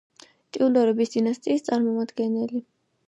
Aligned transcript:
ტიუდორების 0.55 1.13
დინასტიის 1.17 1.67
წარმომადგენელი. 1.69 2.65